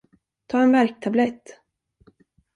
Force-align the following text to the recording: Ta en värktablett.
Ta 0.47 0.61
en 0.63 0.71
värktablett. 0.71 1.61